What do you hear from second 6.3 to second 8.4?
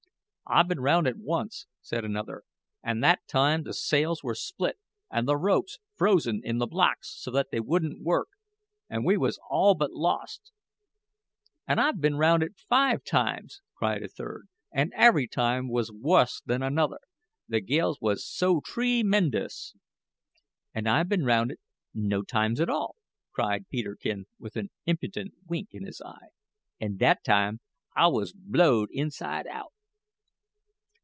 in the blocks so that they wouldn't work,